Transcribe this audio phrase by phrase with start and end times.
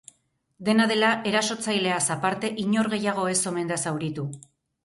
[0.69, 4.27] Dena dela, erasotzaileaz aparte, inor gehiago ez omen da zauritu.